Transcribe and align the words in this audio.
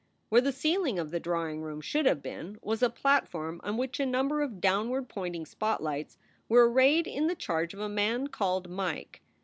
Where 0.29 0.41
the 0.41 0.51
ceiling 0.51 0.97
of 0.97 1.11
the 1.11 1.19
drawing 1.19 1.61
room 1.61 1.79
should 1.79 2.07
have 2.07 2.23
been 2.23 2.57
was 2.63 2.81
a 2.81 2.89
platform 2.89 3.61
on 3.63 3.77
which 3.77 3.99
a 3.99 4.05
number 4.07 4.41
of 4.41 4.59
downward 4.59 5.07
pointing 5.07 5.45
spotlights 5.45 6.17
were 6.49 6.67
arrayed 6.67 7.05
in 7.05 7.27
the 7.27 7.35
charge 7.35 7.75
of 7.75 7.79
a 7.79 7.87
man 7.87 8.25
called 8.25 8.67
"Mike." 8.67 9.21